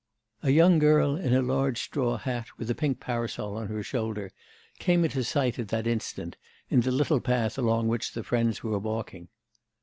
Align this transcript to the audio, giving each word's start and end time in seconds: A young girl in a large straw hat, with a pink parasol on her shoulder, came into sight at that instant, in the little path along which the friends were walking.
A 0.41 0.49
young 0.49 0.79
girl 0.79 1.15
in 1.15 1.31
a 1.35 1.43
large 1.43 1.79
straw 1.79 2.17
hat, 2.17 2.47
with 2.57 2.71
a 2.71 2.73
pink 2.73 2.99
parasol 2.99 3.55
on 3.55 3.67
her 3.67 3.83
shoulder, 3.83 4.31
came 4.79 5.03
into 5.05 5.23
sight 5.23 5.59
at 5.59 5.67
that 5.67 5.85
instant, 5.85 6.37
in 6.71 6.81
the 6.81 6.89
little 6.89 7.21
path 7.21 7.55
along 7.55 7.87
which 7.87 8.13
the 8.13 8.23
friends 8.23 8.63
were 8.63 8.79
walking. 8.79 9.27